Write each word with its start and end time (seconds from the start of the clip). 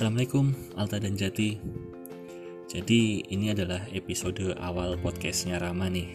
Assalamualaikum 0.00 0.56
Alta 0.80 0.96
dan 0.96 1.12
Jati. 1.12 1.60
Jadi 2.72 3.20
ini 3.20 3.52
adalah 3.52 3.84
episode 3.92 4.56
awal 4.56 4.96
podcastnya 4.96 5.60
Rama 5.60 5.92
nih. 5.92 6.08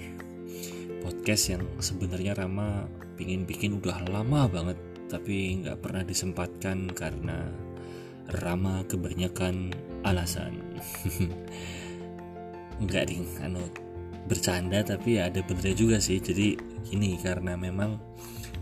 Podcast 1.05 1.54
yang 1.54 1.62
sebenarnya 1.78 2.34
Rama 2.34 2.90
pingin 3.13 3.45
bikin 3.45 3.77
udah 3.77 4.09
lama 4.09 4.50
banget 4.50 4.73
Tapi 5.05 5.62
nggak 5.62 5.86
pernah 5.86 6.02
disempatkan 6.02 6.98
karena 6.98 7.45
Rama 8.41 8.82
kebanyakan 8.90 9.70
alasan. 10.02 10.66
Enggak 12.81 13.13
ding, 13.13 13.30
anu 13.45 13.70
bercanda 14.26 14.81
tapi 14.81 15.22
ya 15.22 15.30
ada 15.30 15.45
benernya 15.45 15.77
juga 15.77 16.02
sih. 16.02 16.17
Jadi 16.17 16.58
ini 16.90 17.22
karena 17.22 17.54
memang 17.54 18.02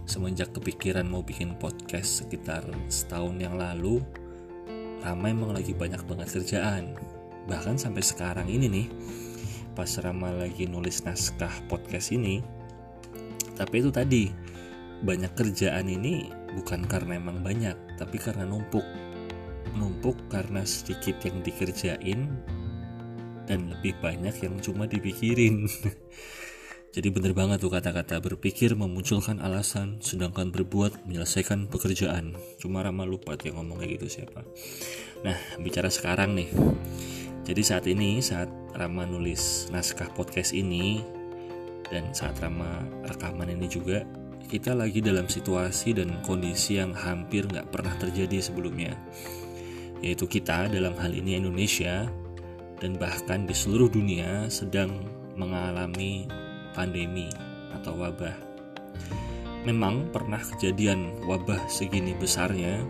semenjak 0.03 0.51
kepikiran 0.51 1.07
mau 1.07 1.23
bikin 1.23 1.55
podcast 1.55 2.27
sekitar 2.27 2.67
setahun 2.91 3.39
yang 3.39 3.55
lalu 3.55 4.03
Rama 5.03 5.27
emang 5.27 5.51
lagi 5.51 5.75
banyak 5.75 5.99
banget 6.07 6.39
kerjaan. 6.39 6.95
Bahkan 7.51 7.75
sampai 7.75 7.99
sekarang 7.99 8.47
ini 8.47 8.71
nih 8.71 8.87
pas 9.75 9.89
Rama 9.99 10.31
lagi 10.31 10.63
nulis 10.63 11.03
naskah 11.03 11.51
podcast 11.67 12.15
ini 12.15 12.39
tapi 13.53 13.81
itu 13.81 13.89
tadi 13.89 14.29
banyak 15.03 15.33
kerjaan 15.35 15.89
ini 15.89 16.31
bukan 16.55 16.87
karena 16.87 17.19
emang 17.19 17.43
banyak 17.43 17.75
tapi 17.99 18.17
karena 18.17 18.47
numpuk. 18.47 18.85
Numpuk 19.75 20.15
karena 20.31 20.63
sedikit 20.63 21.19
yang 21.25 21.43
dikerjain 21.43 22.29
dan 23.43 23.59
lebih 23.75 23.99
banyak 23.99 24.39
yang 24.39 24.55
cuma 24.63 24.87
dipikirin 24.87 25.67
Jadi 26.93 27.09
bener 27.09 27.33
banget 27.33 27.57
tuh 27.57 27.73
kata-kata 27.73 28.21
berpikir 28.21 28.77
memunculkan 28.77 29.41
alasan 29.41 29.97
sedangkan 29.97 30.53
berbuat 30.53 31.09
menyelesaikan 31.09 31.65
pekerjaan. 31.65 32.37
Cuma 32.61 32.85
Rama 32.85 33.01
lupa 33.01 33.33
dia 33.33 33.49
ngomong 33.49 33.81
kayak 33.81 33.97
gitu 33.97 34.21
siapa. 34.21 34.45
Nah, 35.25 35.33
bicara 35.57 35.89
sekarang 35.89 36.37
nih. 36.37 36.53
Jadi 37.49 37.61
saat 37.65 37.89
ini 37.89 38.21
saat 38.21 38.45
Rama 38.77 39.09
nulis 39.09 39.73
naskah 39.73 40.13
podcast 40.13 40.53
ini 40.53 41.01
dan 41.89 42.13
saat 42.13 42.37
Rama 42.37 42.85
rekaman 43.09 43.49
ini 43.49 43.65
juga 43.65 44.05
kita 44.45 44.77
lagi 44.77 45.01
dalam 45.01 45.25
situasi 45.25 45.97
dan 45.97 46.21
kondisi 46.21 46.77
yang 46.77 46.93
hampir 46.93 47.49
nggak 47.49 47.73
pernah 47.73 47.97
terjadi 47.97 48.37
sebelumnya. 48.37 48.93
Yaitu 50.05 50.29
kita 50.29 50.69
dalam 50.69 50.93
hal 51.01 51.09
ini 51.09 51.41
Indonesia 51.41 52.05
dan 52.77 53.01
bahkan 53.01 53.49
di 53.49 53.55
seluruh 53.57 53.89
dunia 53.89 54.45
sedang 54.53 54.93
mengalami 55.33 56.29
pandemi 56.73 57.29
atau 57.73 57.95
wabah. 57.97 58.35
Memang 59.63 60.11
pernah 60.11 60.43
kejadian 60.43 61.23
wabah 61.23 61.71
segini 61.71 62.11
besarnya, 62.19 62.83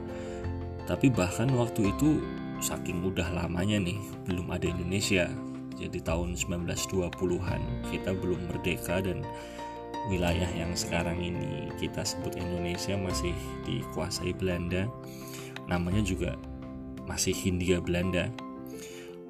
tapi 0.90 1.14
bahkan 1.14 1.48
waktu 1.54 1.94
itu 1.94 2.18
saking 2.60 3.06
udah 3.06 3.30
lamanya 3.30 3.78
nih, 3.78 4.00
belum 4.26 4.50
ada 4.50 4.66
Indonesia. 4.66 5.30
Jadi 5.78 6.00
tahun 6.02 6.34
1920-an 6.34 7.62
kita 7.92 8.12
belum 8.18 8.50
merdeka 8.50 9.04
dan 9.04 9.22
wilayah 10.08 10.50
yang 10.52 10.74
sekarang 10.76 11.20
ini 11.22 11.72
kita 11.80 12.04
sebut 12.04 12.36
Indonesia 12.36 12.98
masih 12.98 13.36
dikuasai 13.68 14.34
Belanda. 14.36 14.88
Namanya 15.70 16.04
juga 16.04 16.36
masih 17.08 17.36
Hindia 17.36 17.80
Belanda. 17.80 18.32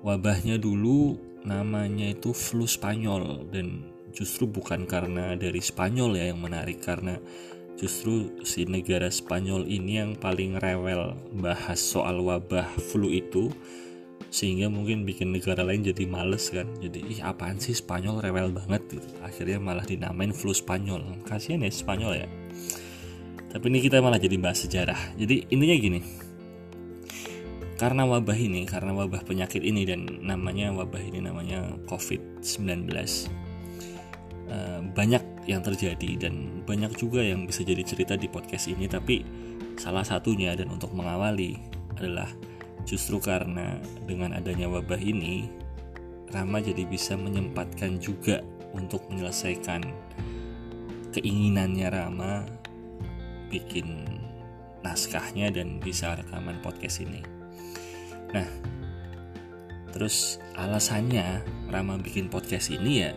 Wabahnya 0.03 0.59
dulu 0.59 1.15
namanya 1.43 2.11
itu 2.11 2.31
flu 2.35 2.67
Spanyol 2.67 3.47
dan 3.51 3.92
justru 4.13 4.45
bukan 4.45 4.85
karena 4.85 5.33
dari 5.33 5.59
Spanyol 5.59 6.15
ya 6.15 6.25
yang 6.31 6.39
menarik 6.39 6.79
karena 6.85 7.17
justru 7.73 8.29
si 8.45 8.69
negara 8.69 9.09
Spanyol 9.09 9.65
ini 9.65 9.99
yang 9.99 10.13
paling 10.13 10.61
rewel 10.61 11.17
bahas 11.33 11.81
soal 11.81 12.21
wabah 12.21 12.69
flu 12.77 13.09
itu 13.09 13.49
sehingga 14.33 14.65
mungkin 14.65 15.05
bikin 15.05 15.29
negara 15.29 15.61
lain 15.61 15.85
jadi 15.85 16.09
males 16.09 16.49
kan. 16.49 16.65
Jadi 16.81 17.05
ih 17.05 17.19
apaan 17.21 17.61
sih 17.61 17.77
Spanyol 17.77 18.17
rewel 18.21 18.49
banget? 18.49 18.81
Gitu. 18.97 19.09
akhirnya 19.21 19.61
malah 19.61 19.85
dinamain 19.85 20.33
flu 20.33 20.53
Spanyol. 20.53 21.21
Kasihan 21.25 21.61
ya 21.61 21.69
Spanyol 21.69 22.25
ya. 22.25 22.27
Tapi 23.53 23.65
ini 23.69 23.85
kita 23.85 24.01
malah 24.01 24.17
jadi 24.17 24.33
bahas 24.41 24.65
sejarah. 24.65 25.13
Jadi 25.17 25.45
intinya 25.53 25.77
gini. 25.77 26.01
Karena 27.77 28.09
wabah 28.09 28.37
ini 28.37 28.65
karena 28.65 28.95
wabah 28.95 29.21
penyakit 29.25 29.61
ini 29.61 29.85
dan 29.85 30.07
namanya 30.23 30.73
wabah 30.73 31.01
ini 31.03 31.19
namanya 31.19 31.73
COVID-19 31.89 32.89
Eh, 34.43 34.81
banyak 34.91 35.47
yang 35.47 35.63
terjadi 35.63 36.27
dan 36.27 36.59
banyak 36.67 36.99
juga 36.99 37.23
yang 37.23 37.47
bisa 37.47 37.63
jadi 37.63 37.79
cerita 37.79 38.19
di 38.19 38.27
podcast 38.27 38.67
ini 38.67 38.91
tapi 38.91 39.23
salah 39.79 40.03
satunya 40.03 40.51
dan 40.51 40.67
untuk 40.67 40.91
mengawali 40.91 41.63
adalah 41.95 42.27
justru 42.83 43.23
karena 43.23 43.79
dengan 44.03 44.35
adanya 44.35 44.67
wabah 44.67 44.99
ini 44.99 45.47
Rama 46.27 46.59
jadi 46.59 46.83
bisa 46.83 47.15
menyempatkan 47.15 48.03
juga 48.03 48.43
untuk 48.75 49.07
menyelesaikan 49.07 49.87
keinginannya 51.15 51.87
Rama 51.87 52.43
bikin 53.47 54.03
naskahnya 54.83 55.55
dan 55.55 55.79
bisa 55.79 56.19
rekaman 56.19 56.59
podcast 56.59 56.99
ini. 56.99 57.23
Nah, 58.35 58.49
terus 59.95 60.43
alasannya 60.59 61.39
Rama 61.71 61.95
bikin 62.01 62.27
podcast 62.27 62.73
ini 62.75 63.07
ya 63.07 63.13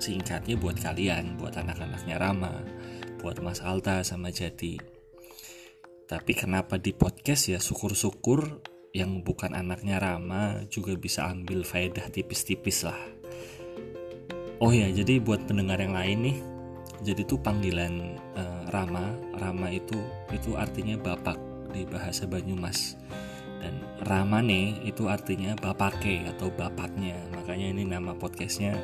singkatnya 0.00 0.56
buat 0.56 0.80
kalian, 0.80 1.36
buat 1.36 1.54
anak-anaknya 1.60 2.16
Rama, 2.16 2.52
buat 3.20 3.38
Mas 3.44 3.60
Alta 3.60 4.00
sama 4.00 4.32
Jati. 4.32 4.80
Tapi 6.08 6.32
kenapa 6.34 6.80
di 6.80 6.90
podcast 6.90 7.52
ya 7.52 7.60
syukur-syukur 7.60 8.64
yang 8.90 9.22
bukan 9.22 9.54
anaknya 9.54 10.02
Rama 10.02 10.66
juga 10.66 10.96
bisa 10.98 11.30
ambil 11.30 11.62
faedah 11.62 12.10
tipis-tipis 12.10 12.82
lah. 12.82 12.98
Oh 14.58 14.74
ya, 14.74 14.90
jadi 14.90 15.22
buat 15.22 15.46
pendengar 15.46 15.78
yang 15.80 15.94
lain 15.94 16.18
nih, 16.26 16.38
jadi 17.00 17.24
tuh 17.24 17.40
panggilan 17.40 18.18
uh, 18.36 18.68
Rama, 18.68 19.16
Rama 19.38 19.72
itu 19.72 19.96
itu 20.34 20.58
artinya 20.58 20.98
bapak 21.00 21.38
di 21.70 21.86
bahasa 21.86 22.26
Banyumas. 22.26 22.98
Dan 23.60 23.80
Rama 24.04 24.40
nih 24.40 24.84
itu 24.88 25.08
artinya 25.08 25.52
bapake 25.56 26.24
atau 26.28 26.48
bapaknya. 26.52 27.16
Makanya 27.36 27.76
ini 27.76 27.84
nama 27.84 28.16
podcastnya 28.16 28.76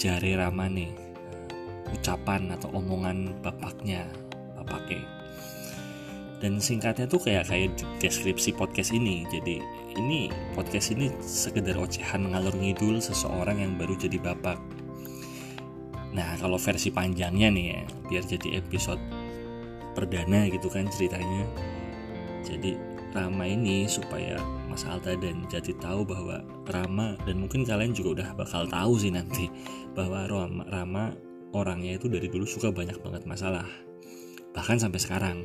jari 0.00 0.32
Ramane 0.32 0.88
ucapan 1.92 2.56
atau 2.56 2.72
omongan 2.72 3.36
bapaknya 3.44 4.08
bapake. 4.56 4.96
Dan 6.40 6.56
singkatnya 6.56 7.04
tuh 7.04 7.20
kayak 7.20 7.52
kayak 7.52 7.76
deskripsi 8.00 8.56
podcast 8.56 8.96
ini. 8.96 9.28
Jadi 9.28 9.60
ini 10.00 10.32
podcast 10.56 10.96
ini 10.96 11.12
sekedar 11.20 11.76
ocehan 11.76 12.32
ngalur 12.32 12.56
ngidul 12.56 12.96
seseorang 12.96 13.60
yang 13.60 13.76
baru 13.76 13.92
jadi 14.00 14.16
bapak. 14.16 14.56
Nah 16.16 16.40
kalau 16.40 16.56
versi 16.56 16.88
panjangnya 16.88 17.52
nih 17.52 17.66
ya 17.68 17.80
biar 18.08 18.24
jadi 18.24 18.56
episode 18.56 19.02
perdana 19.92 20.48
gitu 20.48 20.72
kan 20.72 20.88
ceritanya. 20.88 21.44
Jadi 22.40 22.80
Rama 23.12 23.44
ini 23.44 23.84
supaya 23.84 24.40
Mas 24.80 24.96
Alta 24.96 25.12
dan 25.12 25.44
Jati 25.44 25.76
tahu 25.76 26.08
bahwa 26.08 26.40
Rama 26.64 27.12
dan 27.28 27.36
mungkin 27.36 27.68
kalian 27.68 27.92
juga 27.92 28.24
udah 28.24 28.28
bakal 28.32 28.64
tahu 28.64 28.96
sih 28.96 29.12
nanti 29.12 29.52
bahwa 29.92 30.24
Rama, 30.24 30.64
Rama 30.72 31.12
orangnya 31.52 32.00
itu 32.00 32.08
dari 32.08 32.32
dulu 32.32 32.48
suka 32.48 32.72
banyak 32.72 32.96
banget 33.04 33.28
masalah 33.28 33.68
bahkan 34.56 34.80
sampai 34.80 34.96
sekarang. 34.96 35.38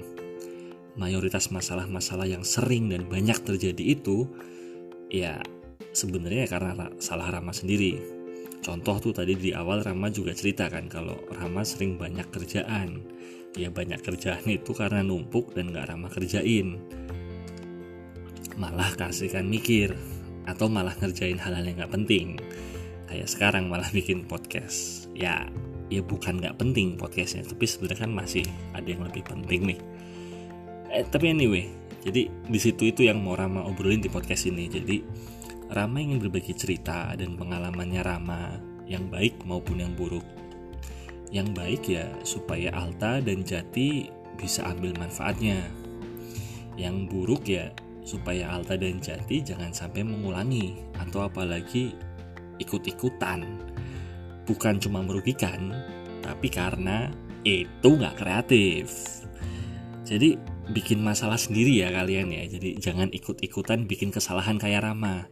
Mayoritas 0.96 1.52
masalah-masalah 1.52 2.32
yang 2.32 2.48
sering 2.48 2.88
dan 2.88 3.12
banyak 3.12 3.36
terjadi 3.44 4.00
itu 4.00 4.24
ya 5.12 5.44
sebenarnya 5.92 6.48
karena 6.48 6.88
salah 7.04 7.28
Rama 7.28 7.52
sendiri. 7.52 8.00
Contoh 8.64 9.04
tuh 9.04 9.12
tadi 9.12 9.36
di 9.36 9.52
awal 9.52 9.84
Rama 9.84 10.16
juga 10.16 10.32
cerita 10.32 10.72
kan 10.72 10.88
kalau 10.88 11.20
Rama 11.36 11.68
sering 11.68 12.00
banyak 12.00 12.32
kerjaan. 12.32 13.04
Ya 13.60 13.68
banyak 13.68 14.00
kerjaan 14.00 14.48
itu 14.48 14.72
karena 14.72 15.04
numpuk 15.04 15.52
dan 15.52 15.76
gak 15.76 15.92
Rama 15.92 16.08
kerjain 16.08 16.80
malah 18.56 18.92
kasihkan 18.96 19.48
mikir 19.48 19.96
atau 20.46 20.72
malah 20.72 20.96
ngerjain 21.00 21.40
hal-hal 21.40 21.64
yang 21.66 21.84
gak 21.84 21.94
penting. 21.94 22.40
Kayak 23.06 23.30
sekarang 23.30 23.68
malah 23.70 23.88
bikin 23.92 24.26
podcast. 24.26 25.08
Ya 25.16 25.48
ya 25.94 26.02
bukan 26.02 26.42
gak 26.42 26.58
penting 26.58 26.98
podcastnya 26.98 27.46
tapi 27.46 27.70
sebenarnya 27.70 28.10
kan 28.10 28.12
masih 28.12 28.46
ada 28.74 28.88
yang 28.88 29.06
lebih 29.06 29.24
penting 29.28 29.76
nih. 29.76 29.80
Eh, 30.90 31.06
tapi 31.12 31.36
anyway 31.36 31.86
jadi 32.06 32.30
di 32.30 32.60
situ 32.62 32.94
itu 32.94 33.02
yang 33.02 33.26
mau 33.26 33.34
Rama 33.34 33.66
obrolin 33.66 33.98
di 33.98 34.14
podcast 34.14 34.46
ini. 34.46 34.70
Jadi 34.70 35.02
Rama 35.74 35.98
ingin 35.98 36.22
berbagi 36.22 36.54
cerita 36.54 37.18
dan 37.18 37.34
pengalamannya 37.34 38.02
Rama 38.06 38.42
yang 38.86 39.10
baik 39.10 39.42
maupun 39.42 39.82
yang 39.82 39.98
buruk. 39.98 40.22
Yang 41.34 41.48
baik 41.58 41.82
ya 41.90 42.06
supaya 42.22 42.70
Alta 42.78 43.18
dan 43.26 43.42
Jati 43.42 44.06
bisa 44.38 44.70
ambil 44.70 44.94
manfaatnya. 45.02 45.58
Yang 46.78 46.96
buruk 47.10 47.50
ya 47.50 47.74
supaya 48.06 48.54
Alta 48.54 48.78
dan 48.78 49.02
Jati 49.02 49.42
jangan 49.42 49.74
sampai 49.74 50.06
mengulangi 50.06 50.78
atau 51.02 51.26
apalagi 51.26 51.92
ikut-ikutan. 52.62 53.44
Bukan 54.46 54.78
cuma 54.78 55.02
merugikan, 55.02 55.74
tapi 56.22 56.54
karena 56.54 57.10
itu 57.42 57.90
nggak 57.98 58.22
kreatif. 58.22 58.94
Jadi 60.06 60.38
bikin 60.72 61.06
masalah 61.06 61.38
sendiri 61.38 61.78
ya 61.78 61.94
kalian 61.94 62.34
ya 62.34 62.50
jadi 62.50 62.82
jangan 62.82 63.14
ikut-ikutan 63.14 63.86
bikin 63.86 64.10
kesalahan 64.10 64.58
kayak 64.58 64.82
Rama 64.82 65.30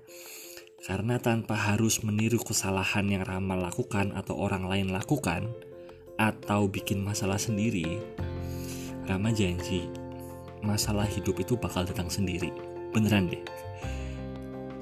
karena 0.86 1.18
tanpa 1.18 1.58
harus 1.58 2.06
meniru 2.06 2.38
kesalahan 2.38 3.10
yang 3.10 3.26
Rama 3.26 3.58
lakukan 3.58 4.14
atau 4.14 4.38
orang 4.38 4.70
lain 4.70 4.94
lakukan 4.94 5.50
atau 6.22 6.70
bikin 6.70 7.02
masalah 7.02 7.42
sendiri 7.42 7.98
Rama 9.10 9.34
janji 9.34 9.90
masalah 10.64 11.06
hidup 11.06 11.38
itu 11.38 11.60
bakal 11.60 11.84
datang 11.84 12.08
sendiri. 12.08 12.50
Beneran 12.96 13.30
deh. 13.30 13.44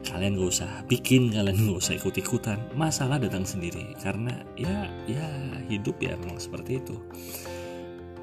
Kalian 0.05 0.37
gak 0.37 0.51
usah 0.51 0.71
bikin 0.85 1.33
kalian 1.33 1.57
gak 1.57 1.81
usah 1.81 1.97
ikut-ikutan. 1.97 2.59
Masalah 2.77 3.17
datang 3.17 3.43
sendiri. 3.43 3.97
Karena 3.99 4.45
ya 4.55 4.87
ya 5.09 5.27
hidup 5.67 5.97
ya 5.99 6.13
memang 6.15 6.37
seperti 6.37 6.79
itu. 6.79 6.95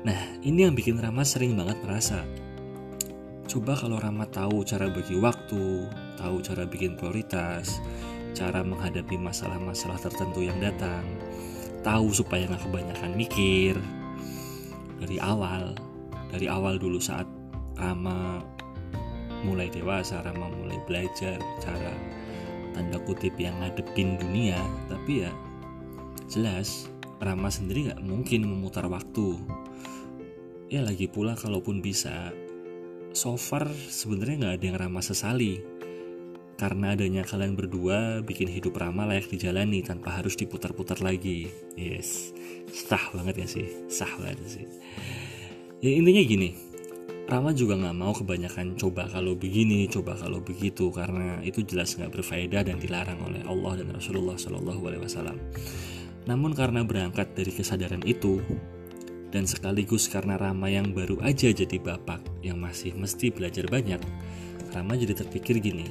Nah 0.07 0.19
ini 0.47 0.65
yang 0.65 0.79
bikin 0.79 1.03
Rama 1.03 1.27
sering 1.27 1.59
banget 1.59 1.83
merasa 1.83 2.23
coba 3.49 3.73
kalau 3.75 3.97
Rama 3.97 4.29
tahu 4.29 4.61
cara 4.63 4.93
bagi 4.93 5.17
waktu 5.17 5.89
tahu 6.21 6.37
cara 6.45 6.69
bikin 6.69 7.01
prioritas 7.01 7.81
cara 8.37 8.61
menghadapi 8.61 9.17
masalah-masalah 9.17 9.97
tertentu 9.97 10.45
yang 10.45 10.61
datang 10.61 11.01
tahu 11.81 12.13
supaya 12.13 12.45
nggak 12.45 12.61
kebanyakan 12.69 13.17
mikir 13.17 13.75
dari 15.01 15.17
awal 15.17 15.73
dari 16.29 16.45
awal 16.45 16.77
dulu 16.77 17.01
saat 17.01 17.25
Rama 17.79 18.43
mulai 19.47 19.71
dewasa 19.71 20.19
Rama 20.23 20.51
mulai 20.51 20.79
belajar 20.87 21.39
cara 21.63 21.95
tanda 22.75 22.99
kutip 23.03 23.39
yang 23.39 23.59
ngadepin 23.63 24.19
dunia. 24.19 24.59
Tapi 24.91 25.27
ya 25.27 25.33
jelas 26.27 26.91
Rama 27.19 27.51
sendiri 27.51 27.91
nggak 27.91 28.03
mungkin 28.03 28.47
memutar 28.47 28.87
waktu. 28.87 29.39
Ya 30.69 30.85
lagi 30.85 31.09
pula 31.09 31.35
kalaupun 31.35 31.81
bisa 31.81 32.31
so 33.17 33.41
far 33.41 33.67
sebenarnya 33.73 34.37
nggak 34.47 34.55
ada 34.59 34.65
yang 34.67 34.79
Rama 34.79 35.01
sesali. 35.03 35.79
Karena 36.59 36.99
adanya 36.99 37.23
kalian 37.23 37.55
berdua 37.55 38.19
bikin 38.27 38.51
hidup 38.51 38.75
Rama 38.83 39.07
layak 39.07 39.31
dijalani 39.31 39.79
tanpa 39.87 40.19
harus 40.19 40.35
diputar-putar 40.35 40.99
lagi. 40.99 41.47
Yes. 41.79 42.35
Sah 42.75 43.15
banget 43.15 43.47
ya 43.47 43.47
sih? 43.47 43.67
Sah 43.87 44.11
banget 44.19 44.43
sih. 44.59 44.67
Ya 45.79 45.95
intinya 45.95 46.19
gini 46.27 46.68
Rama 47.29 47.53
juga 47.53 47.77
nggak 47.77 47.97
mau 48.01 48.17
kebanyakan 48.17 48.81
coba 48.81 49.05
kalau 49.05 49.37
begini, 49.37 49.85
coba 49.85 50.17
kalau 50.17 50.41
begitu 50.41 50.89
karena 50.89 51.37
itu 51.45 51.61
jelas 51.61 51.93
nggak 51.93 52.09
berfaedah 52.09 52.65
dan 52.65 52.81
dilarang 52.81 53.21
oleh 53.21 53.45
Allah 53.45 53.85
dan 53.85 53.93
Rasulullah 53.93 54.41
Shallallahu 54.41 54.81
Alaihi 54.89 55.05
Wasallam. 55.05 55.37
Namun 56.25 56.57
karena 56.57 56.89
berangkat 56.89 57.37
dari 57.37 57.53
kesadaran 57.53 58.01
itu 58.09 58.41
dan 59.29 59.45
sekaligus 59.45 60.09
karena 60.09 60.41
Rama 60.41 60.73
yang 60.73 60.97
baru 60.97 61.21
aja 61.21 61.53
jadi 61.53 61.77
bapak 61.77 62.25
yang 62.41 62.65
masih 62.65 62.97
mesti 62.97 63.29
belajar 63.29 63.69
banyak, 63.69 64.01
Rama 64.73 64.97
jadi 64.97 65.13
terpikir 65.13 65.61
gini. 65.61 65.85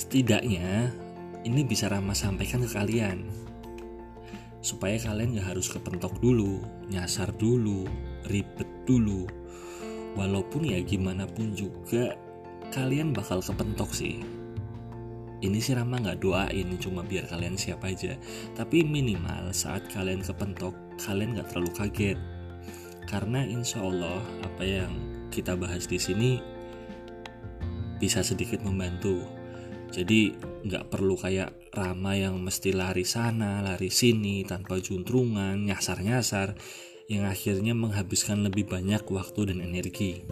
Setidaknya 0.00 0.96
ini 1.44 1.60
bisa 1.60 1.92
Rama 1.92 2.16
sampaikan 2.16 2.64
ke 2.64 2.72
kalian 2.72 3.20
supaya 4.64 4.96
kalian 4.96 5.36
gak 5.36 5.52
harus 5.52 5.68
kepentok 5.68 6.16
dulu, 6.24 6.64
nyasar 6.88 7.36
dulu, 7.36 7.84
ribet 8.32 8.64
dulu, 8.88 9.28
walaupun 10.14 10.66
ya 10.66 10.80
gimana 10.82 11.26
pun 11.26 11.54
juga 11.54 12.14
kalian 12.74 13.14
bakal 13.14 13.38
kepentok 13.38 13.90
sih. 13.94 14.22
Ini 15.44 15.60
sih 15.60 15.76
Rama 15.76 16.00
nggak 16.00 16.24
doain 16.24 16.68
cuma 16.80 17.04
biar 17.04 17.28
kalian 17.28 17.60
siap 17.60 17.84
aja. 17.84 18.16
Tapi 18.56 18.80
minimal 18.80 19.52
saat 19.52 19.84
kalian 19.92 20.24
kepentok 20.24 20.72
kalian 21.04 21.36
nggak 21.36 21.52
terlalu 21.52 21.70
kaget. 21.76 22.18
Karena 23.04 23.44
insya 23.44 23.84
Allah 23.84 24.24
apa 24.40 24.64
yang 24.64 24.92
kita 25.28 25.52
bahas 25.52 25.84
di 25.84 26.00
sini 26.00 26.40
bisa 28.00 28.24
sedikit 28.24 28.64
membantu. 28.64 29.20
Jadi 29.92 30.32
nggak 30.64 30.88
perlu 30.88 31.14
kayak 31.14 31.74
Rama 31.74 32.14
yang 32.14 32.38
mesti 32.38 32.70
lari 32.70 33.02
sana 33.02 33.58
lari 33.60 33.90
sini 33.90 34.46
tanpa 34.46 34.78
juntrungan 34.78 35.58
nyasar-nyasar 35.66 36.54
yang 37.04 37.28
akhirnya 37.28 37.76
menghabiskan 37.76 38.48
lebih 38.48 38.64
banyak 38.64 39.04
waktu 39.12 39.52
dan 39.52 39.60
energi. 39.60 40.24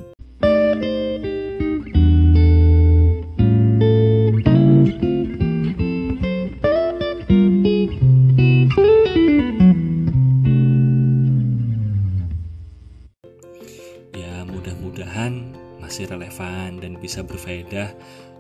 Ya, 14.17 14.49
mudah-mudahan 14.49 15.53
masih 15.77 16.09
relevan 16.09 16.81
dan 16.81 16.97
bisa 16.97 17.21
berfaedah 17.21 17.93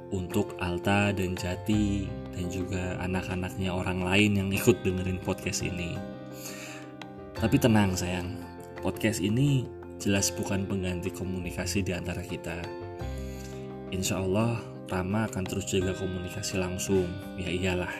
untuk 0.08 0.56
Alta 0.56 1.12
dan 1.12 1.36
Jati 1.36 2.08
dan 2.32 2.48
juga 2.48 2.96
anak-anaknya 3.04 3.76
orang 3.76 4.00
lain 4.00 4.40
yang 4.40 4.48
ikut 4.48 4.80
dengerin 4.80 5.20
podcast 5.20 5.60
ini. 5.68 6.21
Tapi 7.42 7.58
tenang 7.58 7.98
sayang, 7.98 8.38
podcast 8.86 9.18
ini 9.18 9.66
jelas 9.98 10.30
bukan 10.30 10.62
pengganti 10.62 11.10
komunikasi 11.10 11.82
di 11.82 11.90
antara 11.90 12.22
kita. 12.22 12.62
Insya 13.90 14.22
Allah, 14.22 14.62
Rama 14.86 15.26
akan 15.26 15.42
terus 15.50 15.66
jaga 15.66 15.90
komunikasi 15.90 16.62
langsung. 16.62 17.10
Ya 17.34 17.50
iyalah, 17.50 17.90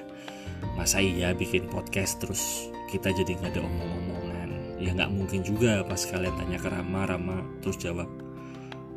masa 0.79 1.03
iya 1.03 1.35
bikin 1.35 1.67
podcast 1.67 2.23
terus 2.23 2.71
kita 2.87 3.11
jadi 3.11 3.35
nggak 3.35 3.59
ada 3.59 3.67
omong-omongan. 3.67 4.79
Ya 4.79 4.95
nggak 4.95 5.11
mungkin 5.11 5.43
juga 5.43 5.83
pas 5.91 6.07
kalian 6.07 6.39
tanya 6.39 6.63
ke 6.63 6.69
Rama, 6.71 7.03
Rama 7.03 7.43
terus 7.67 7.83
jawab, 7.83 8.07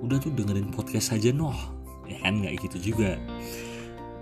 udah 0.05 0.21
tuh 0.21 0.29
dengerin 0.29 0.69
podcast 0.69 1.17
aja 1.17 1.33
noh. 1.33 1.57
Ya 2.05 2.21
kan 2.21 2.45
nggak 2.45 2.69
gitu 2.69 2.93
juga. 2.93 3.17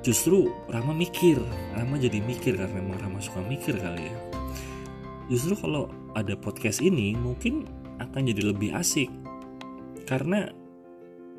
Justru 0.08 0.56
Rama 0.72 0.96
mikir, 0.96 1.36
Rama 1.76 2.00
jadi 2.00 2.24
mikir 2.24 2.56
karena 2.56 2.80
memang 2.80 3.12
Rama 3.12 3.20
suka 3.20 3.44
mikir 3.44 3.76
kali 3.76 4.08
ya. 4.08 4.33
Justru 5.32 5.56
kalau 5.56 5.88
ada 6.14 6.36
podcast 6.36 6.84
ini 6.84 7.16
mungkin 7.16 7.64
akan 8.00 8.22
jadi 8.28 8.52
lebih 8.52 8.76
asik 8.76 9.08
karena 10.04 10.52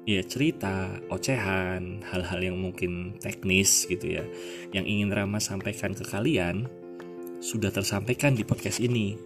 ya 0.05 0.21
cerita, 0.25 1.01
ocehan, 1.09 2.05
hal-hal 2.05 2.41
yang 2.41 2.57
mungkin 2.61 3.17
teknis 3.21 3.89
gitu 3.89 4.21
ya 4.21 4.25
yang 4.73 4.85
ingin 4.85 5.13
Rama 5.13 5.41
sampaikan 5.41 5.97
ke 5.97 6.05
kalian 6.05 6.69
sudah 7.41 7.69
tersampaikan 7.69 8.33
di 8.33 8.45
podcast 8.45 8.81
ini. 8.81 9.17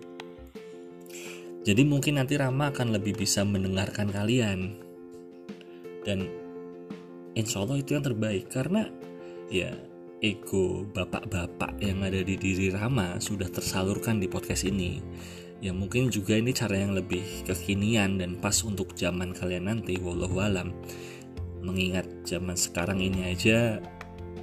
Jadi 1.63 1.83
mungkin 1.85 2.19
nanti 2.19 2.39
Rama 2.39 2.71
akan 2.73 2.97
lebih 2.97 3.19
bisa 3.19 3.43
mendengarkan 3.45 4.11
kalian 4.11 4.79
dan 6.07 6.27
insya 7.37 7.63
Allah 7.63 7.79
itu 7.79 7.95
yang 7.95 8.07
terbaik 8.07 8.49
karena 8.49 8.89
ya 9.53 9.75
ego 10.19 10.83
bapak-bapak 10.91 11.79
yang 11.79 12.03
ada 12.03 12.19
di 12.27 12.35
diri 12.35 12.75
Rama 12.75 13.23
sudah 13.23 13.47
tersalurkan 13.47 14.19
di 14.19 14.27
podcast 14.27 14.67
ini. 14.67 14.99
Ya 15.59 15.71
mungkin 15.75 16.11
juga 16.11 16.39
ini 16.39 16.51
cara 16.55 16.79
yang 16.79 16.95
lebih 16.95 17.47
kekinian 17.47 18.19
dan 18.19 18.39
pas 18.39 18.55
untuk 18.63 18.95
zaman 18.99 19.35
kalian 19.35 19.71
nanti 19.71 19.99
wallahu 19.99 20.43
alam. 20.43 20.75
Mengingat 21.63 22.07
zaman 22.27 22.55
sekarang 22.55 23.03
ini 23.03 23.31
aja 23.31 23.79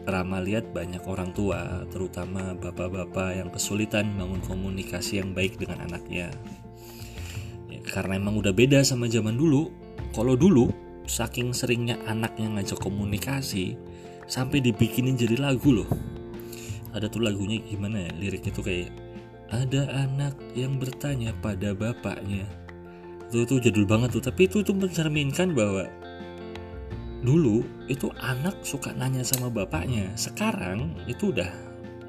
Rama 0.06 0.38
lihat 0.38 0.70
banyak 0.70 1.02
orang 1.10 1.34
tua, 1.34 1.84
terutama 1.90 2.54
bapak-bapak 2.54 3.42
yang 3.42 3.50
kesulitan 3.50 4.14
bangun 4.16 4.38
komunikasi 4.46 5.18
yang 5.18 5.34
baik 5.34 5.58
dengan 5.58 5.82
anaknya. 5.90 6.30
Ya, 7.66 7.80
karena 7.82 8.22
emang 8.22 8.38
udah 8.38 8.54
beda 8.54 8.86
sama 8.86 9.10
zaman 9.10 9.34
dulu. 9.34 9.74
Kalau 10.14 10.38
dulu, 10.38 10.70
saking 11.10 11.58
seringnya 11.58 11.98
anaknya 12.06 12.54
ngajak 12.54 12.86
komunikasi, 12.86 13.74
sampai 14.26 14.62
dibikinin 14.62 15.18
jadi 15.18 15.38
lagu 15.38 15.72
loh. 15.72 15.90
Ada 16.96 17.12
tuh 17.12 17.24
lagunya 17.26 17.60
gimana 17.66 18.08
ya 18.08 18.12
liriknya 18.16 18.52
tuh 18.56 18.66
kayak 18.66 18.90
ada 19.52 19.88
anak 20.08 20.36
yang 20.58 20.82
bertanya 20.82 21.36
pada 21.44 21.76
bapaknya. 21.76 22.48
Itu 23.30 23.46
tuh 23.46 23.60
jadul 23.60 23.86
banget 23.86 24.16
tuh 24.16 24.24
tapi 24.24 24.48
itu 24.48 24.64
tuh 24.64 24.74
mencerminkan 24.74 25.52
bahwa 25.54 25.86
dulu 27.26 27.66
itu 27.92 28.10
anak 28.22 28.62
suka 28.64 28.94
nanya 28.96 29.26
sama 29.26 29.52
bapaknya. 29.52 30.14
Sekarang 30.16 30.96
itu 31.06 31.36
udah 31.36 31.50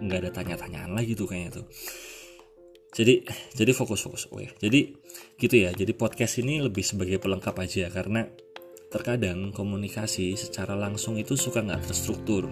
nggak 0.01 0.29
ada 0.29 0.31
tanya-tanyaan 0.33 0.93
lagi 0.93 1.17
tuh 1.17 1.27
kayaknya 1.29 1.61
tuh. 1.61 1.67
Jadi 2.97 3.29
jadi 3.53 3.77
fokus 3.77 4.01
fokus 4.01 4.25
oke 4.33 4.57
jadi 4.57 4.97
gitu 5.37 5.55
ya. 5.57 5.75
Jadi 5.75 5.93
podcast 5.93 6.41
ini 6.41 6.63
lebih 6.63 6.81
sebagai 6.81 7.21
pelengkap 7.21 7.53
aja 7.59 7.93
karena 7.93 8.25
Terkadang 8.87 9.51
komunikasi 9.51 10.39
secara 10.39 10.79
langsung 10.79 11.19
itu 11.19 11.35
suka 11.35 11.59
nggak 11.59 11.91
terstruktur. 11.91 12.47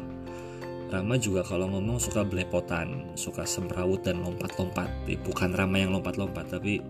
Rama 0.91 1.15
juga 1.15 1.47
kalau 1.47 1.71
ngomong 1.71 2.03
suka 2.03 2.27
belepotan, 2.27 3.15
suka 3.15 3.47
semrawut 3.47 4.03
dan 4.03 4.19
lompat-lompat. 4.19 4.91
Eh, 5.07 5.15
bukan 5.15 5.55
Rama 5.55 5.79
yang 5.79 5.95
lompat-lompat, 5.95 6.59
tapi 6.59 6.83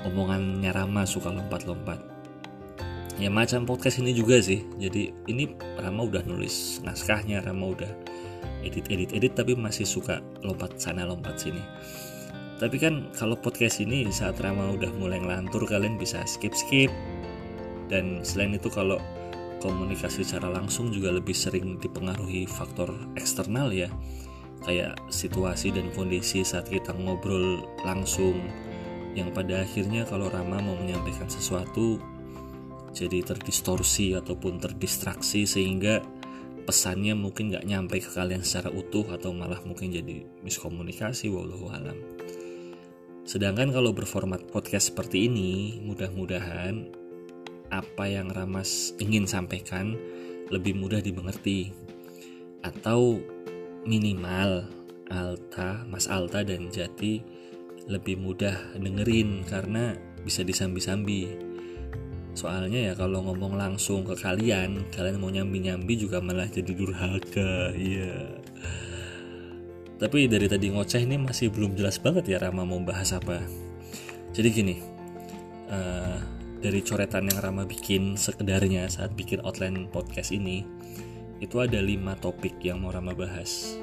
omongannya 0.00 0.72
Rama 0.72 1.04
suka 1.04 1.28
lompat-lompat. 1.28 2.00
Ya 3.20 3.28
macam 3.28 3.68
podcast 3.68 4.00
ini 4.00 4.16
juga 4.16 4.40
sih. 4.40 4.64
Jadi 4.80 5.12
ini 5.28 5.52
Rama 5.76 6.08
udah 6.08 6.24
nulis 6.24 6.80
naskahnya, 6.80 7.44
Rama 7.44 7.68
udah 7.68 7.92
edit-edit-edit 8.64 9.36
tapi 9.36 9.52
masih 9.52 9.84
suka 9.84 10.24
lompat 10.40 10.80
sana 10.80 11.04
lompat 11.04 11.36
sini. 11.36 11.60
Tapi 12.56 12.80
kan 12.80 13.12
kalau 13.12 13.36
podcast 13.36 13.84
ini 13.84 14.08
saat 14.08 14.40
Rama 14.40 14.72
udah 14.72 14.88
mulai 14.96 15.20
ngelantur 15.20 15.68
kalian 15.68 16.00
bisa 16.00 16.24
skip-skip 16.24 16.88
dan 17.88 18.24
selain 18.24 18.56
itu 18.56 18.68
kalau 18.72 18.96
komunikasi 19.64 20.24
secara 20.24 20.52
langsung 20.52 20.92
juga 20.92 21.08
lebih 21.08 21.32
sering 21.32 21.80
dipengaruhi 21.80 22.44
faktor 22.44 22.92
eksternal 23.16 23.72
ya 23.72 23.88
kayak 24.64 24.96
situasi 25.12 25.72
dan 25.72 25.92
kondisi 25.92 26.44
saat 26.44 26.68
kita 26.68 26.92
ngobrol 26.96 27.64
langsung 27.84 28.36
yang 29.14 29.30
pada 29.30 29.62
akhirnya 29.62 30.04
kalau 30.04 30.28
Rama 30.28 30.60
mau 30.60 30.76
menyampaikan 30.76 31.28
sesuatu 31.28 32.00
jadi 32.94 33.26
terdistorsi 33.26 34.14
ataupun 34.14 34.62
terdistraksi 34.62 35.44
sehingga 35.44 36.02
pesannya 36.64 37.12
mungkin 37.12 37.52
nggak 37.52 37.66
nyampe 37.68 38.00
ke 38.00 38.10
kalian 38.10 38.40
secara 38.40 38.72
utuh 38.72 39.04
atau 39.12 39.36
malah 39.36 39.60
mungkin 39.66 39.92
jadi 39.92 40.24
miskomunikasi 40.40 41.28
wallahu 41.28 41.68
alam. 41.68 41.98
Sedangkan 43.24 43.72
kalau 43.72 43.92
berformat 43.92 44.48
podcast 44.48 44.92
seperti 44.92 45.28
ini, 45.28 45.80
mudah-mudahan 45.80 47.03
apa 47.80 48.06
yang 48.06 48.30
Ramas 48.30 48.94
ingin 49.02 49.26
sampaikan 49.26 49.98
lebih 50.52 50.76
mudah 50.76 51.00
dimengerti 51.00 51.74
atau 52.62 53.18
minimal 53.84 54.68
Alta, 55.12 55.84
Mas 55.84 56.08
Alta 56.08 56.40
dan 56.40 56.72
Jati 56.72 57.20
lebih 57.84 58.16
mudah 58.16 58.56
dengerin 58.80 59.44
karena 59.44 59.92
bisa 60.24 60.40
disambi-sambi. 60.40 61.28
Soalnya 62.34 62.90
ya 62.90 62.92
kalau 62.96 63.22
ngomong 63.22 63.54
langsung 63.54 64.02
ke 64.02 64.16
kalian, 64.16 64.88
kalian 64.90 65.20
mau 65.20 65.30
nyambi-nyambi 65.30 65.94
juga 65.94 66.18
malah 66.24 66.48
jadi 66.48 66.72
durhaka. 66.72 67.76
Iya. 67.76 68.40
Tapi 70.00 70.26
dari 70.26 70.50
tadi 70.50 70.72
ngoceh 70.74 71.04
ini 71.04 71.20
masih 71.20 71.54
belum 71.54 71.78
jelas 71.78 72.02
banget 72.02 72.34
ya 72.34 72.42
Rama 72.42 72.66
mau 72.66 72.80
bahas 72.82 73.14
apa. 73.14 73.38
Jadi 74.34 74.48
gini, 74.50 74.74
uh, 75.70 76.18
dari 76.64 76.80
coretan 76.80 77.28
yang 77.28 77.44
Rama 77.44 77.68
bikin 77.68 78.16
sekedarnya 78.16 78.88
saat 78.88 79.12
bikin 79.12 79.44
outline 79.44 79.84
podcast 79.92 80.32
ini 80.32 80.64
itu 81.44 81.60
ada 81.60 81.76
lima 81.76 82.16
topik 82.16 82.56
yang 82.64 82.80
mau 82.80 82.88
Rama 82.88 83.12
bahas. 83.12 83.76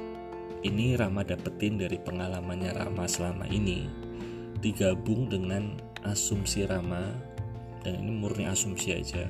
Ini 0.65 0.97
Rama 0.97 1.21
dapetin 1.21 1.77
dari 1.77 2.01
pengalamannya 2.01 2.73
Rama 2.73 3.05
selama 3.05 3.45
ini. 3.53 3.85
Digabung 4.65 5.29
dengan 5.29 5.77
asumsi 6.01 6.65
Rama 6.65 7.05
dan 7.85 8.01
ini 8.01 8.17
murni 8.17 8.49
asumsi 8.49 8.97
aja 8.97 9.29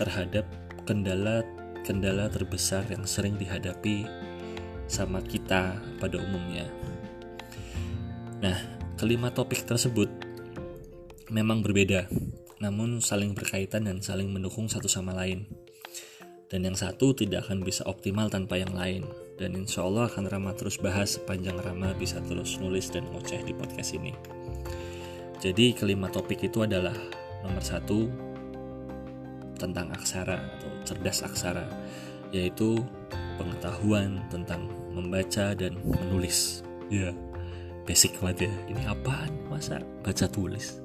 terhadap 0.00 0.48
kendala 0.88 1.44
kendala 1.84 2.32
terbesar 2.32 2.88
yang 2.88 3.04
sering 3.04 3.36
dihadapi 3.36 4.08
sama 4.88 5.20
kita 5.20 5.76
pada 6.00 6.16
umumnya. 6.16 6.64
Nah, 8.40 8.56
kelima 8.96 9.28
topik 9.28 9.68
tersebut 9.68 10.08
memang 11.28 11.60
berbeda 11.60 12.08
namun 12.56 13.04
saling 13.04 13.36
berkaitan 13.36 13.84
dan 13.84 14.00
saling 14.00 14.32
mendukung 14.32 14.68
satu 14.68 14.88
sama 14.88 15.12
lain. 15.12 15.44
Dan 16.46 16.62
yang 16.62 16.78
satu 16.78 17.10
tidak 17.10 17.50
akan 17.50 17.66
bisa 17.66 17.82
optimal 17.84 18.30
tanpa 18.30 18.56
yang 18.56 18.70
lain. 18.70 19.02
Dan 19.36 19.52
insya 19.52 19.84
Allah 19.84 20.08
akan 20.08 20.30
Rama 20.30 20.54
terus 20.56 20.78
bahas 20.80 21.18
sepanjang 21.18 21.58
Rama 21.58 21.92
bisa 21.98 22.22
terus 22.24 22.56
nulis 22.56 22.88
dan 22.88 23.04
ngoceh 23.10 23.42
di 23.44 23.52
podcast 23.52 23.92
ini. 23.98 24.14
Jadi 25.42 25.76
kelima 25.76 26.08
topik 26.08 26.48
itu 26.48 26.64
adalah 26.64 26.96
nomor 27.44 27.60
satu 27.60 28.08
tentang 29.60 29.92
aksara 29.92 30.40
atau 30.56 30.70
cerdas 30.88 31.20
aksara, 31.26 31.68
yaitu 32.32 32.80
pengetahuan 33.36 34.24
tentang 34.32 34.64
membaca 34.96 35.52
dan 35.52 35.76
menulis. 35.84 36.64
Ya, 36.88 37.12
basic 37.84 38.16
banget 38.22 38.48
ya. 38.48 38.52
Ini 38.72 38.82
apaan? 38.88 39.32
Masa 39.52 39.84
baca 40.00 40.24
tulis? 40.24 40.80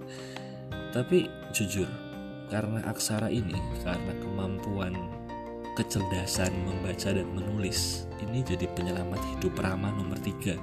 Tapi 0.91 1.31
jujur, 1.55 1.87
karena 2.51 2.83
aksara 2.83 3.31
ini, 3.31 3.55
karena 3.79 4.11
kemampuan 4.19 4.91
kecerdasan 5.79 6.51
membaca 6.67 7.15
dan 7.15 7.31
menulis, 7.31 8.11
ini 8.19 8.43
jadi 8.43 8.67
penyelamat 8.75 9.23
hidup 9.35 9.55
Rama 9.55 9.87
nomor 9.95 10.19
tiga. 10.19 10.59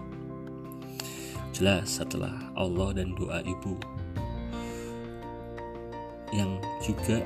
Jelas 1.57 1.97
setelah 1.97 2.53
Allah 2.53 2.93
dan 2.93 3.17
doa 3.17 3.41
ibu. 3.41 3.81
Yang 6.29 6.61
juga 6.85 7.25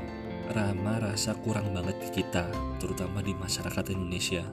Rama 0.54 1.02
rasa 1.02 1.34
kurang 1.42 1.74
banget 1.74 1.98
di 2.06 2.22
kita, 2.22 2.46
terutama 2.78 3.18
di 3.18 3.34
masyarakat 3.34 3.90
Indonesia. 3.90 4.46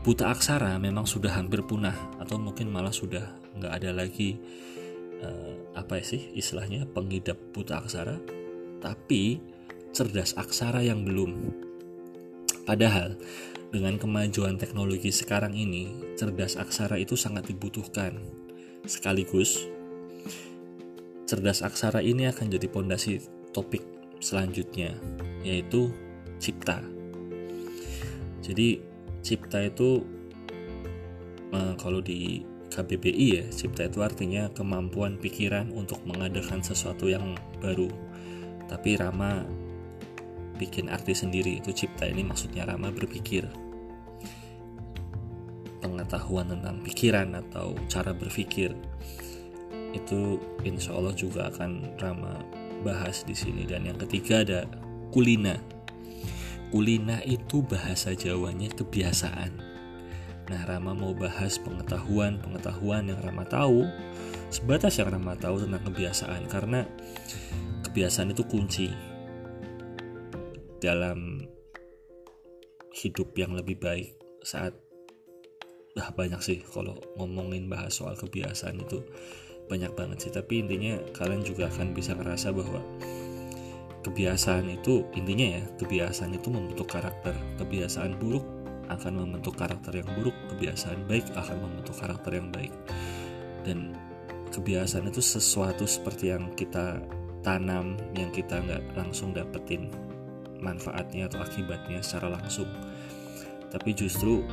Buta 0.00 0.32
aksara 0.32 0.80
memang 0.80 1.04
sudah 1.04 1.36
hampir 1.36 1.60
punah, 1.68 1.94
atau 2.16 2.40
mungkin 2.40 2.72
malah 2.72 2.96
sudah 2.96 3.28
nggak 3.60 3.72
ada 3.76 3.92
lagi 3.92 4.40
uh, 5.22 5.52
apa 5.78 6.02
sih 6.04 6.34
istilahnya 6.36 6.84
pengidap 6.90 7.38
buta 7.54 7.80
aksara 7.80 8.20
tapi 8.82 9.40
cerdas 9.94 10.34
aksara 10.34 10.82
yang 10.82 11.06
belum. 11.06 11.54
Padahal 12.62 13.18
dengan 13.72 13.96
kemajuan 13.96 14.60
teknologi 14.60 15.08
sekarang 15.08 15.56
ini 15.56 16.14
cerdas 16.18 16.60
aksara 16.60 16.98
itu 17.00 17.16
sangat 17.16 17.48
dibutuhkan. 17.48 18.20
Sekaligus 18.84 19.62
cerdas 21.24 21.64
aksara 21.64 22.04
ini 22.04 22.28
akan 22.28 22.52
jadi 22.52 22.66
pondasi 22.68 23.22
topik 23.56 23.80
selanjutnya 24.20 24.98
yaitu 25.46 25.88
cipta. 26.42 26.82
Jadi 28.42 28.82
cipta 29.22 29.62
itu 29.62 30.02
uh, 31.54 31.74
kalau 31.78 32.02
di 32.02 32.42
KBBI 32.72 33.28
ya 33.36 33.44
cipta 33.52 33.84
itu 33.84 34.00
artinya 34.00 34.48
kemampuan 34.56 35.20
pikiran 35.20 35.68
untuk 35.76 36.00
mengadakan 36.08 36.64
sesuatu 36.64 37.12
yang 37.12 37.36
baru. 37.60 37.92
Tapi 38.72 38.96
Rama 38.96 39.44
bikin 40.56 40.88
arti 40.88 41.12
sendiri 41.12 41.60
itu 41.60 41.76
cipta 41.76 42.08
ini 42.08 42.24
maksudnya 42.24 42.64
Rama 42.64 42.88
berpikir. 42.88 43.44
Pengetahuan 45.84 46.48
tentang 46.48 46.80
pikiran 46.80 47.36
atau 47.36 47.76
cara 47.92 48.16
berpikir 48.16 48.72
itu 49.92 50.40
insya 50.64 50.96
Allah 50.96 51.12
juga 51.12 51.52
akan 51.52 52.00
Rama 52.00 52.40
bahas 52.80 53.28
di 53.28 53.36
sini. 53.36 53.68
Dan 53.68 53.84
yang 53.84 54.00
ketiga 54.00 54.40
ada 54.40 54.64
kulina. 55.12 55.60
Kulina 56.72 57.20
itu 57.28 57.60
bahasa 57.60 58.16
Jawanya 58.16 58.72
kebiasaan 58.72 59.71
Nah, 60.50 60.60
Rama 60.66 60.92
mau 60.96 61.14
bahas 61.14 61.54
pengetahuan-pengetahuan 61.62 63.06
yang 63.06 63.20
Rama 63.22 63.46
tahu, 63.46 63.86
sebatas 64.50 64.98
yang 64.98 65.14
Rama 65.14 65.38
tahu 65.38 65.62
tentang 65.62 65.82
kebiasaan 65.86 66.42
karena 66.50 66.82
kebiasaan 67.86 68.34
itu 68.34 68.42
kunci 68.48 68.88
dalam 70.82 71.46
hidup 72.90 73.30
yang 73.38 73.54
lebih 73.54 73.78
baik 73.78 74.18
saat 74.42 74.74
dah 75.92 76.08
banyak 76.10 76.40
sih 76.40 76.58
kalau 76.72 76.96
ngomongin 77.20 77.68
bahas 77.68 77.92
soal 77.92 78.16
kebiasaan 78.16 78.80
itu 78.82 79.04
banyak 79.70 79.92
banget 79.94 80.28
sih. 80.28 80.32
Tapi 80.34 80.66
intinya 80.66 80.98
kalian 81.14 81.44
juga 81.46 81.70
akan 81.70 81.94
bisa 81.94 82.16
ngerasa 82.18 82.50
bahwa 82.50 82.80
kebiasaan 84.02 84.66
itu 84.68 85.06
intinya 85.14 85.60
ya 85.60 85.62
kebiasaan 85.78 86.34
itu 86.34 86.48
membentuk 86.50 86.90
karakter. 86.90 87.36
Kebiasaan 87.60 88.18
buruk 88.18 88.61
akan 88.94 89.24
membentuk 89.24 89.56
karakter 89.56 90.00
yang 90.00 90.08
buruk, 90.18 90.36
kebiasaan 90.52 91.08
baik 91.08 91.32
akan 91.32 91.56
membentuk 91.64 91.96
karakter 91.96 92.36
yang 92.36 92.48
baik. 92.52 92.74
Dan 93.64 93.96
kebiasaan 94.52 95.08
itu 95.08 95.24
sesuatu 95.24 95.88
seperti 95.88 96.30
yang 96.30 96.52
kita 96.52 97.00
tanam, 97.42 97.98
yang 98.14 98.30
kita 98.30 98.60
nggak 98.62 98.94
langsung 98.94 99.34
dapetin 99.34 99.90
manfaatnya 100.62 101.26
atau 101.26 101.42
akibatnya 101.42 101.98
secara 102.04 102.38
langsung. 102.38 102.70
Tapi 103.72 103.90
justru 103.96 104.44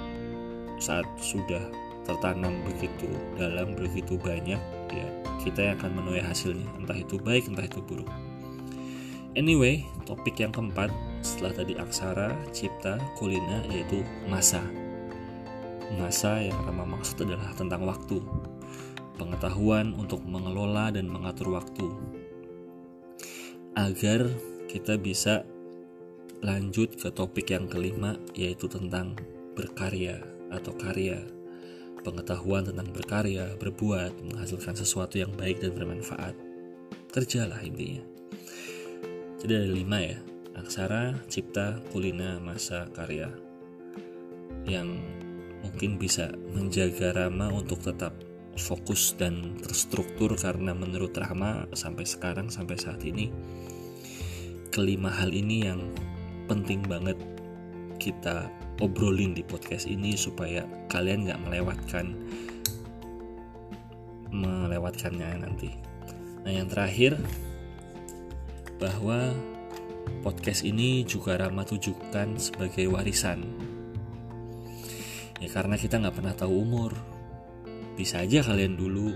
saat 0.82 1.06
sudah 1.20 1.62
tertanam 2.08 2.66
begitu 2.66 3.12
dalam, 3.38 3.78
begitu 3.78 4.18
banyak, 4.18 4.62
ya 4.90 5.08
kita 5.44 5.70
yang 5.70 5.76
akan 5.78 5.92
menuai 6.02 6.24
hasilnya, 6.24 6.66
entah 6.82 6.98
itu 6.98 7.22
baik, 7.22 7.46
entah 7.52 7.68
itu 7.68 7.84
buruk. 7.84 8.10
Anyway, 9.40 9.88
topik 10.04 10.44
yang 10.44 10.52
keempat 10.52 10.92
setelah 11.24 11.64
tadi 11.64 11.72
aksara, 11.80 12.36
cipta, 12.52 13.00
kulina 13.16 13.64
yaitu 13.72 14.04
masa. 14.28 14.60
Masa 15.96 16.44
yang 16.44 16.60
Rama 16.68 16.84
maksud 17.00 17.24
adalah 17.24 17.56
tentang 17.56 17.88
waktu. 17.88 18.20
Pengetahuan 19.16 19.96
untuk 19.96 20.20
mengelola 20.28 20.92
dan 20.92 21.08
mengatur 21.08 21.56
waktu. 21.56 21.88
Agar 23.80 24.28
kita 24.68 25.00
bisa 25.00 25.48
lanjut 26.44 27.00
ke 27.00 27.08
topik 27.08 27.56
yang 27.56 27.72
kelima 27.72 28.20
yaitu 28.36 28.68
tentang 28.68 29.16
berkarya 29.56 30.20
atau 30.52 30.76
karya. 30.76 31.16
Pengetahuan 32.04 32.68
tentang 32.68 32.92
berkarya, 32.92 33.56
berbuat, 33.56 34.20
menghasilkan 34.20 34.76
sesuatu 34.76 35.16
yang 35.16 35.32
baik 35.40 35.64
dan 35.64 35.72
bermanfaat. 35.80 36.36
Kerjalah 37.16 37.64
intinya. 37.64 38.04
Jadi 39.40 39.52
ada 39.56 39.70
lima 39.72 39.98
ya, 40.04 40.20
aksara, 40.60 41.16
cipta, 41.32 41.80
kulina, 41.96 42.44
masa, 42.44 42.92
karya 42.92 43.32
yang 44.68 45.00
mungkin 45.64 45.96
bisa 45.96 46.32
menjaga 46.52 47.16
Rama 47.16 47.48
untuk 47.52 47.80
tetap 47.80 48.12
fokus 48.60 49.16
dan 49.16 49.56
terstruktur 49.64 50.36
karena 50.36 50.76
menurut 50.76 51.16
Rama 51.16 51.66
sampai 51.72 52.04
sekarang 52.04 52.52
sampai 52.52 52.76
saat 52.76 53.00
ini 53.08 53.32
kelima 54.70 55.10
hal 55.10 55.32
ini 55.32 55.66
yang 55.66 55.82
penting 56.52 56.84
banget 56.86 57.16
kita 57.98 58.52
obrolin 58.80 59.36
di 59.36 59.44
podcast 59.44 59.88
ini 59.88 60.16
supaya 60.16 60.64
kalian 60.92 61.28
nggak 61.28 61.42
melewatkan 61.48 62.16
melewatkannya 64.30 65.42
nanti. 65.42 65.74
Nah 66.46 66.52
yang 66.54 66.70
terakhir 66.70 67.18
bahwa 68.80 69.36
podcast 70.26 70.66
ini 70.66 71.04
juga 71.06 71.38
ramah 71.38 71.68
tujukan 71.68 72.40
sebagai 72.40 72.88
warisan. 72.90 73.44
Ya 75.40 75.48
karena 75.52 75.76
kita 75.76 76.00
nggak 76.00 76.16
pernah 76.16 76.34
tahu 76.36 76.54
umur. 76.64 76.92
Bisa 78.00 78.24
aja 78.24 78.40
kalian 78.40 78.80
dulu, 78.80 79.12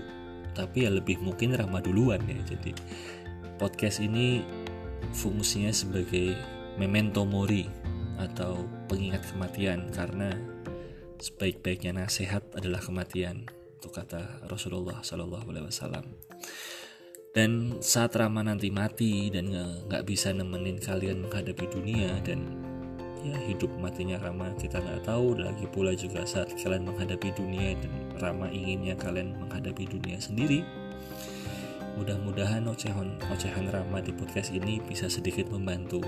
tapi 0.52 0.84
ya 0.84 0.92
lebih 0.92 1.18
mungkin 1.24 1.56
ramah 1.56 1.80
duluan 1.80 2.20
ya. 2.28 2.36
Jadi 2.44 2.76
podcast 3.56 4.04
ini 4.04 4.44
fungsinya 5.16 5.72
sebagai 5.72 6.36
memento 6.76 7.24
mori 7.24 7.64
atau 8.20 8.62
pengingat 8.86 9.24
kematian 9.32 9.90
karena 9.90 10.32
sebaik-baiknya 11.18 12.04
nasihat 12.04 12.44
adalah 12.54 12.78
kematian 12.78 13.48
itu 13.84 13.88
kata 13.92 14.48
Rasulullah 14.48 15.04
Shallallahu 15.04 15.44
Alaihi 15.50 15.68
Wasallam 15.68 16.06
dan 17.34 17.82
saat 17.82 18.14
Rama 18.14 18.46
nanti 18.46 18.70
mati 18.70 19.26
dan 19.26 19.50
nggak 19.90 20.06
bisa 20.06 20.30
nemenin 20.30 20.78
kalian 20.78 21.26
menghadapi 21.26 21.66
dunia 21.66 22.14
dan 22.22 22.46
ya 23.26 23.34
hidup 23.50 23.74
matinya 23.82 24.22
Rama 24.22 24.54
kita 24.54 24.78
nggak 24.78 25.02
tahu. 25.02 25.34
Lagi 25.42 25.66
pula 25.66 25.98
juga 25.98 26.22
saat 26.22 26.54
kalian 26.54 26.86
menghadapi 26.86 27.34
dunia 27.34 27.74
dan 27.74 27.90
Rama 28.22 28.46
inginnya 28.54 28.94
kalian 28.94 29.34
menghadapi 29.34 29.82
dunia 29.90 30.22
sendiri 30.22 30.62
mudah-mudahan 31.94 32.66
ocehan 32.66 33.18
ocehan 33.30 33.70
Rama 33.70 34.02
di 34.02 34.14
podcast 34.14 34.54
ini 34.54 34.78
bisa 34.82 35.10
sedikit 35.10 35.50
membantu. 35.50 36.02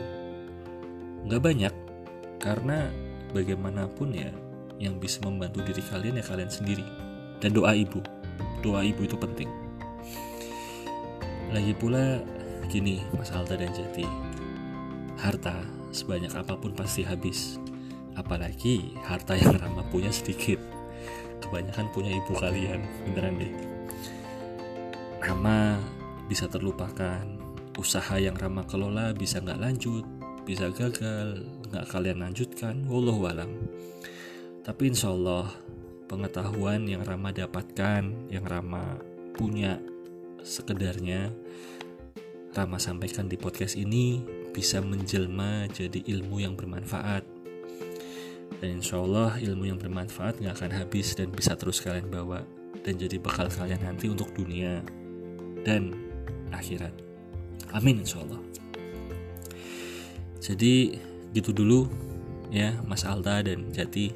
Nggak 1.26 1.42
banyak 1.42 1.74
karena 2.38 2.86
bagaimanapun 3.34 4.14
ya 4.14 4.30
yang 4.78 5.02
bisa 5.02 5.18
membantu 5.26 5.66
diri 5.66 5.82
kalian 5.90 6.22
ya 6.22 6.24
kalian 6.26 6.50
sendiri. 6.50 6.86
Dan 7.42 7.50
doa 7.50 7.74
ibu. 7.74 7.98
Doa 8.62 8.86
ibu 8.86 9.02
itu 9.02 9.18
penting 9.18 9.65
lagi 11.56 11.72
pula 11.72 12.20
gini 12.68 13.00
Mas 13.16 13.32
Alta 13.32 13.56
dan 13.56 13.72
Jati 13.72 14.04
harta 15.16 15.64
sebanyak 15.96 16.32
apa 16.36 16.52
pun 16.60 16.76
pasti 16.76 17.00
habis. 17.00 17.56
Apalagi 18.16 18.96
harta 19.04 19.36
yang 19.36 19.56
Rama 19.56 19.84
punya 19.88 20.12
sedikit. 20.12 20.60
Kebanyakan 21.40 21.88
punya 21.92 22.16
ibu 22.16 22.32
kalian 22.36 22.80
beneran 23.08 23.40
deh. 23.40 23.52
Rama 25.20 25.80
bisa 26.28 26.48
terlupakan. 26.48 27.24
Usaha 27.76 28.16
yang 28.16 28.36
Rama 28.36 28.64
kelola 28.64 29.12
bisa 29.12 29.40
nggak 29.40 29.60
lanjut 29.60 30.04
bisa 30.46 30.70
gagal 30.70 31.42
nggak 31.72 31.88
kalian 31.88 32.22
lanjutkan. 32.22 32.84
Wallahu 32.88 33.26
alam. 33.28 33.50
Tapi 34.62 34.92
insya 34.92 35.12
Allah 35.12 35.50
pengetahuan 36.06 36.86
yang 36.86 37.02
Rama 37.02 37.34
dapatkan, 37.34 38.30
yang 38.30 38.44
Rama 38.46 38.96
punya 39.34 39.76
sekedarnya, 40.46 41.34
Rama 42.54 42.78
sampaikan 42.78 43.26
di 43.26 43.34
podcast 43.36 43.74
ini 43.74 44.22
bisa 44.54 44.78
menjelma 44.80 45.68
jadi 45.68 46.00
ilmu 46.06 46.40
yang 46.40 46.54
bermanfaat. 46.54 47.26
Dan 48.62 48.80
insya 48.80 49.02
Allah 49.02 49.36
ilmu 49.36 49.68
yang 49.68 49.76
bermanfaat 49.76 50.40
gak 50.40 50.62
akan 50.62 50.72
habis 50.72 51.12
dan 51.18 51.28
bisa 51.34 51.52
terus 51.58 51.84
kalian 51.84 52.08
bawa 52.08 52.40
dan 52.80 52.96
jadi 52.96 53.20
bekal 53.20 53.50
kalian 53.50 53.82
nanti 53.84 54.08
untuk 54.08 54.32
dunia 54.32 54.80
dan 55.66 55.92
akhirat. 56.54 56.94
Amin 57.76 58.00
insya 58.00 58.22
Allah. 58.24 58.40
Jadi 60.40 60.96
gitu 61.34 61.50
dulu 61.52 61.90
ya 62.48 62.72
Mas 62.86 63.02
Alta 63.04 63.42
dan 63.44 63.68
Jati 63.74 64.14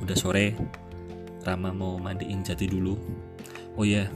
udah 0.00 0.16
sore 0.16 0.54
Rama 1.44 1.74
mau 1.74 2.00
mandiin 2.00 2.40
Jati 2.40 2.70
dulu. 2.70 2.94
Oh 3.76 3.84
ya, 3.84 4.08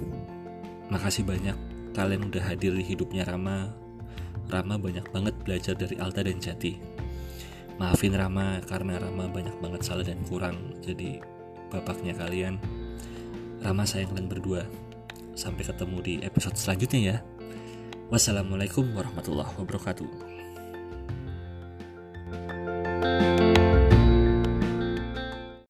makasih 0.92 1.24
banyak 1.24 1.56
kalian 1.96 2.28
udah 2.28 2.44
hadir 2.44 2.76
di 2.76 2.84
hidupnya 2.84 3.24
Rama. 3.24 3.72
Rama 4.52 4.76
banyak 4.76 5.08
banget 5.08 5.32
belajar 5.40 5.72
dari 5.72 5.96
Alta 5.96 6.20
dan 6.20 6.36
Jati. 6.36 6.76
Maafin 7.80 8.12
Rama 8.12 8.60
karena 8.68 9.00
Rama 9.00 9.24
banyak 9.32 9.56
banget 9.64 9.80
salah 9.80 10.04
dan 10.04 10.20
kurang. 10.28 10.76
Jadi 10.84 11.16
bapaknya 11.72 12.12
kalian. 12.12 12.60
Rama 13.64 13.88
sayang 13.88 14.12
kalian 14.12 14.28
berdua. 14.28 14.68
Sampai 15.32 15.64
ketemu 15.64 15.96
di 16.04 16.14
episode 16.20 16.60
selanjutnya 16.60 17.00
ya. 17.00 17.16
Wassalamualaikum 18.12 18.92
warahmatullahi 18.92 19.56
wabarakatuh. 19.56 20.41